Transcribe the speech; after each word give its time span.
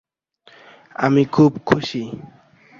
আমি 0.95 1.23
খুব 1.25 1.51
খুশি। 1.65 2.03